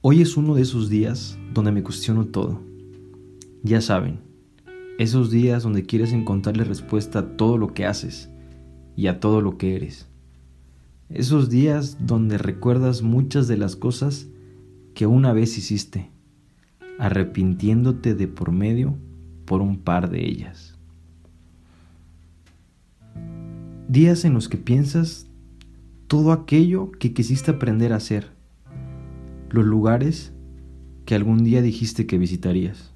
Hoy 0.00 0.22
es 0.22 0.36
uno 0.36 0.54
de 0.54 0.62
esos 0.62 0.88
días 0.88 1.36
donde 1.52 1.72
me 1.72 1.82
cuestiono 1.82 2.26
todo. 2.26 2.60
Ya 3.64 3.80
saben, 3.80 4.20
esos 4.96 5.28
días 5.32 5.64
donde 5.64 5.86
quieres 5.86 6.12
encontrarle 6.12 6.62
respuesta 6.62 7.18
a 7.18 7.36
todo 7.36 7.58
lo 7.58 7.74
que 7.74 7.84
haces 7.84 8.30
y 8.94 9.08
a 9.08 9.18
todo 9.18 9.40
lo 9.40 9.58
que 9.58 9.74
eres. 9.74 10.06
Esos 11.08 11.50
días 11.50 11.98
donde 12.06 12.38
recuerdas 12.38 13.02
muchas 13.02 13.48
de 13.48 13.56
las 13.56 13.74
cosas 13.74 14.28
que 14.94 15.08
una 15.08 15.32
vez 15.32 15.58
hiciste, 15.58 16.12
arrepintiéndote 17.00 18.14
de 18.14 18.28
por 18.28 18.52
medio 18.52 18.96
por 19.46 19.62
un 19.62 19.78
par 19.78 20.10
de 20.10 20.24
ellas. 20.24 20.78
Días 23.88 24.24
en 24.24 24.34
los 24.34 24.48
que 24.48 24.58
piensas 24.58 25.26
todo 26.06 26.30
aquello 26.30 26.92
que 26.92 27.12
quisiste 27.12 27.50
aprender 27.50 27.92
a 27.92 27.96
hacer, 27.96 28.37
los 29.50 29.64
lugares 29.64 30.32
que 31.04 31.14
algún 31.14 31.44
día 31.44 31.62
dijiste 31.62 32.06
que 32.06 32.18
visitarías 32.18 32.94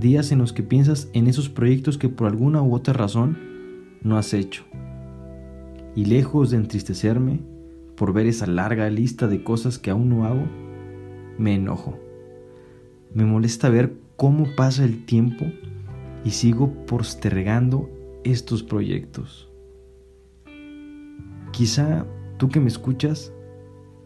días 0.00 0.32
en 0.32 0.38
los 0.38 0.52
que 0.52 0.62
piensas 0.62 1.08
en 1.12 1.28
esos 1.28 1.48
proyectos 1.48 1.98
que 1.98 2.08
por 2.08 2.26
alguna 2.26 2.62
u 2.62 2.74
otra 2.74 2.94
razón 2.94 3.38
no 4.02 4.16
has 4.16 4.34
hecho. 4.34 4.64
Y 5.94 6.06
lejos 6.06 6.50
de 6.50 6.56
entristecerme 6.56 7.40
por 7.96 8.12
ver 8.12 8.26
esa 8.26 8.46
larga 8.46 8.88
lista 8.90 9.28
de 9.28 9.44
cosas 9.44 9.78
que 9.78 9.90
aún 9.90 10.08
no 10.08 10.24
hago, 10.24 10.46
me 11.38 11.54
enojo. 11.54 11.98
Me 13.12 13.24
molesta 13.24 13.68
ver 13.68 13.94
cómo 14.16 14.46
pasa 14.56 14.84
el 14.84 15.04
tiempo 15.04 15.46
y 16.24 16.30
sigo 16.30 16.72
postergando 16.86 17.90
estos 18.24 18.62
proyectos. 18.62 19.48
Quizá 21.52 22.06
tú 22.38 22.48
que 22.48 22.60
me 22.60 22.68
escuchas 22.68 23.32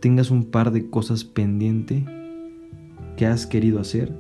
tengas 0.05 0.31
un 0.31 0.45
par 0.45 0.71
de 0.71 0.91
cosas 0.91 1.25
pendiente 1.25 2.05
que 3.17 3.25
has 3.25 3.47
querido 3.47 3.81
hacer 3.81 4.15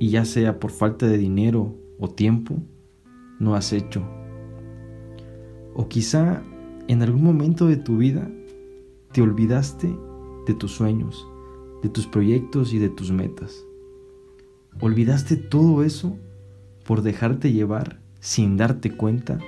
y 0.00 0.08
ya 0.08 0.24
sea 0.24 0.58
por 0.58 0.72
falta 0.72 1.06
de 1.06 1.16
dinero 1.16 1.76
o 2.00 2.10
tiempo, 2.10 2.56
no 3.38 3.54
has 3.54 3.72
hecho. 3.72 4.02
O 5.74 5.86
quizá 5.86 6.42
en 6.88 7.04
algún 7.04 7.22
momento 7.22 7.68
de 7.68 7.76
tu 7.76 7.98
vida 7.98 8.28
te 9.12 9.22
olvidaste 9.22 9.96
de 10.44 10.54
tus 10.54 10.72
sueños, 10.72 11.24
de 11.84 11.88
tus 11.88 12.08
proyectos 12.08 12.74
y 12.74 12.80
de 12.80 12.88
tus 12.88 13.12
metas. 13.12 13.64
Olvidaste 14.80 15.36
todo 15.36 15.84
eso 15.84 16.18
por 16.84 17.02
dejarte 17.02 17.52
llevar 17.52 18.00
sin 18.18 18.56
darte 18.56 18.90
cuenta 18.90 19.38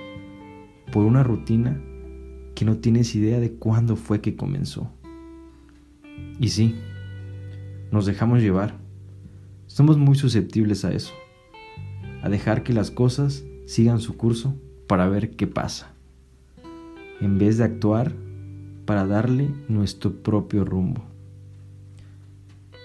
por 0.93 1.03
una 1.03 1.21
rutina 1.21 1.83
que 2.55 2.63
no 2.63 2.77
tienes 2.77 3.13
idea 3.13 3.41
de 3.41 3.55
cuándo 3.55 3.97
fue 3.97 4.21
que 4.21 4.37
comenzó. 4.37 4.93
Y 6.39 6.49
sí, 6.49 6.75
nos 7.91 8.05
dejamos 8.05 8.41
llevar 8.41 8.79
somos 9.69 9.99
muy 9.99 10.15
susceptibles 10.15 10.83
a 10.83 10.91
eso, 10.91 11.13
a 12.23 12.27
dejar 12.27 12.63
que 12.63 12.73
las 12.73 12.89
cosas 12.89 13.45
sigan 13.67 13.99
su 13.99 14.17
curso 14.17 14.55
para 14.87 15.07
ver 15.07 15.35
qué 15.35 15.45
pasa, 15.45 15.93
en 17.21 17.37
vez 17.37 17.59
de 17.59 17.65
actuar 17.65 18.11
para 18.85 19.05
darle 19.05 19.47
nuestro 19.67 20.23
propio 20.23 20.65
rumbo. 20.65 21.03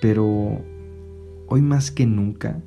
Pero 0.02 0.62
hoy 1.48 1.62
más 1.62 1.90
que 1.90 2.04
nunca 2.04 2.60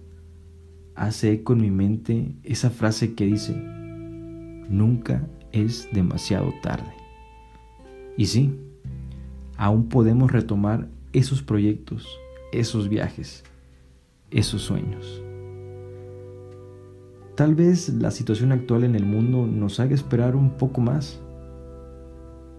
hace 0.96 1.34
eco 1.34 1.54
en 1.54 1.62
mi 1.62 1.70
mente 1.70 2.34
esa 2.44 2.72
frase 2.72 3.14
que 3.14 3.28
dice, 3.28 3.56
nunca 3.56 5.28
es 5.52 5.88
demasiado 5.94 6.56
tarde. 6.64 6.92
Y 8.18 8.26
sí, 8.26 8.60
aún 9.58 9.90
podemos 9.90 10.32
retomar 10.32 10.88
esos 11.14 11.42
proyectos, 11.42 12.08
esos 12.52 12.90
viajes, 12.90 13.44
esos 14.32 14.62
sueños. 14.62 15.22
Tal 17.36 17.54
vez 17.54 17.90
la 17.90 18.12
situación 18.12 18.52
actual 18.52 18.84
en 18.84 18.96
el 18.96 19.06
mundo 19.06 19.46
nos 19.46 19.80
haga 19.80 19.94
esperar 19.94 20.36
un 20.36 20.52
poco 20.58 20.82
más, 20.82 21.20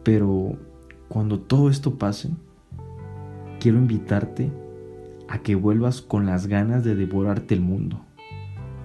pero 0.05 0.57
cuando 1.09 1.41
todo 1.41 1.71
esto 1.71 1.99
pase, 1.99 2.31
quiero 3.59 3.79
invitarte 3.79 4.53
a 5.29 5.41
que 5.41 5.55
vuelvas 5.55 6.01
con 6.01 6.27
las 6.27 6.47
ganas 6.47 6.85
de 6.85 6.95
devorarte 6.95 7.55
el 7.55 7.61
mundo, 7.61 8.01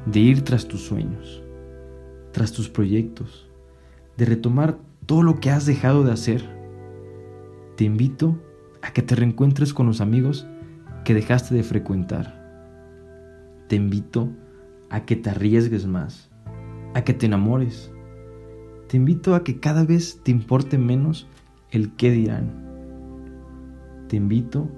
de 0.05 0.19
ir 0.19 0.43
tras 0.43 0.67
tus 0.67 0.81
sueños, 0.81 1.43
tras 2.31 2.51
tus 2.51 2.69
proyectos, 2.69 3.47
de 4.17 4.25
retomar 4.25 4.77
todo 5.05 5.21
lo 5.21 5.39
que 5.39 5.51
has 5.51 5.65
dejado 5.65 6.03
de 6.03 6.11
hacer. 6.11 6.52
Te 7.83 7.87
invito 7.87 8.41
a 8.81 8.93
que 8.93 9.01
te 9.01 9.13
reencuentres 9.13 9.73
con 9.73 9.87
los 9.87 9.99
amigos 9.99 10.47
que 11.03 11.13
dejaste 11.13 11.53
de 11.53 11.63
frecuentar 11.63 12.41
te 13.67 13.75
invito 13.75 14.29
a 14.89 15.03
que 15.03 15.17
te 15.17 15.29
arriesgues 15.29 15.85
más, 15.85 16.31
a 16.93 17.03
que 17.03 17.13
te 17.13 17.25
enamores. 17.25 17.91
Te 18.87 18.95
invito 18.95 19.35
a 19.35 19.43
que 19.43 19.59
cada 19.59 19.83
vez 19.83 20.21
te 20.23 20.31
importe 20.31 20.77
menos 20.77 21.27
el 21.71 21.93
qué 21.97 22.11
dirán. 22.11 22.53
Te 24.07 24.15
invito 24.15 24.71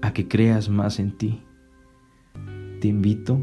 a 0.00 0.14
que 0.14 0.26
creas 0.26 0.70
más 0.70 0.98
en 0.98 1.18
ti. 1.18 1.42
Te 2.80 2.88
invito 2.88 3.38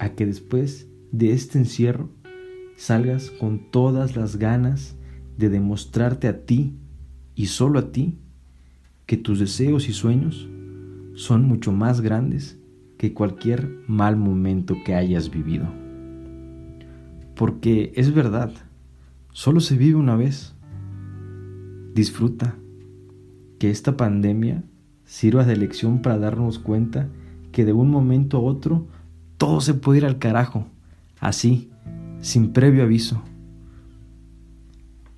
a 0.00 0.08
que 0.16 0.26
después 0.26 0.88
de 1.12 1.32
este 1.32 1.58
encierro 1.58 2.10
salgas 2.74 3.30
con 3.30 3.70
todas 3.70 4.16
las 4.16 4.34
ganas 4.34 4.96
de 5.36 5.48
demostrarte 5.48 6.26
a 6.26 6.44
ti 6.44 6.74
y 7.36 7.46
solo 7.46 7.78
a 7.78 7.92
ti 7.92 8.18
que 9.08 9.16
tus 9.16 9.38
deseos 9.38 9.88
y 9.88 9.94
sueños 9.94 10.50
son 11.14 11.48
mucho 11.48 11.72
más 11.72 12.02
grandes 12.02 12.58
que 12.98 13.14
cualquier 13.14 13.80
mal 13.86 14.18
momento 14.18 14.76
que 14.84 14.94
hayas 14.94 15.30
vivido. 15.30 15.66
Porque 17.34 17.90
es 17.96 18.12
verdad, 18.12 18.52
solo 19.32 19.60
se 19.60 19.78
vive 19.78 19.94
una 19.94 20.14
vez. 20.14 20.54
Disfruta 21.94 22.54
que 23.58 23.70
esta 23.70 23.96
pandemia 23.96 24.62
sirva 25.06 25.46
de 25.46 25.56
lección 25.56 26.02
para 26.02 26.18
darnos 26.18 26.58
cuenta 26.58 27.08
que 27.50 27.64
de 27.64 27.72
un 27.72 27.88
momento 27.90 28.36
a 28.36 28.40
otro 28.40 28.88
todo 29.38 29.62
se 29.62 29.72
puede 29.72 30.00
ir 30.00 30.04
al 30.04 30.18
carajo, 30.18 30.66
así, 31.18 31.70
sin 32.20 32.52
previo 32.52 32.82
aviso. 32.82 33.22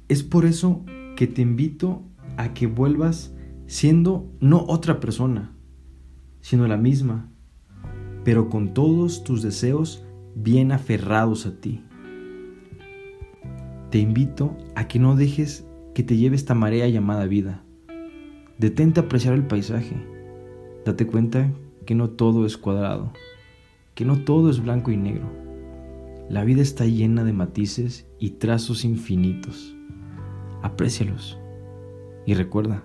Es 0.07 0.22
por 0.22 0.47
eso 0.47 0.84
que 1.17 1.27
te 1.27 1.43
invito 1.43 2.05
a 2.37 2.55
que 2.55 2.69
vuelvas 2.69 3.34
siendo 3.70 4.32
no 4.41 4.64
otra 4.66 4.98
persona, 4.98 5.56
sino 6.41 6.66
la 6.66 6.76
misma 6.76 7.31
pero 8.25 8.48
con 8.48 8.75
todos 8.75 9.25
tus 9.25 9.42
deseos 9.42 10.04
bien 10.34 10.72
aferrados 10.72 11.47
a 11.47 11.60
ti. 11.60 11.82
Te 13.91 13.98
invito 13.98 14.56
a 14.75 14.88
que 14.88 14.98
no 14.98 15.16
dejes 15.16 15.66
que 15.94 16.03
te 16.03 16.16
lleve 16.16 16.36
esta 16.36 16.54
marea 16.54 16.88
llamada 16.88 17.26
vida. 17.26 17.64
Detente 18.59 19.00
a 19.00 19.04
apreciar 19.04 19.34
el 19.34 19.47
paisaje. 19.47 19.97
Date 20.84 21.06
cuenta 21.06 21.50
que 21.86 21.94
no 21.94 22.10
todo 22.10 22.47
es 22.47 22.56
cuadrado, 22.56 23.12
que 23.94 24.04
no 24.04 24.22
todo 24.25 24.50
es 24.50 24.60
blanco 24.60 24.91
y 24.91 24.97
negro. 24.97 25.28
La 26.28 26.44
vida 26.44 26.62
está 26.62 26.84
llena 26.84 27.25
de 27.25 27.32
matices 27.32 28.06
y 28.19 28.30
trazos 28.30 28.84
infinitos. 28.84 29.75
Aprécialos. 30.62 31.38
Y 32.26 32.34
recuerda, 32.34 32.84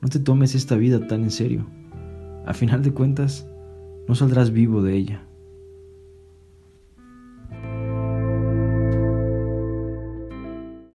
no 0.00 0.08
te 0.08 0.20
tomes 0.20 0.54
esta 0.54 0.76
vida 0.76 1.06
tan 1.06 1.22
en 1.22 1.30
serio. 1.30 1.66
A 2.46 2.54
final 2.54 2.82
de 2.82 2.92
cuentas, 2.92 3.46
no 4.06 4.14
saldrás 4.14 4.50
vivo 4.50 4.82
de 4.82 4.94
ella. 4.94 5.27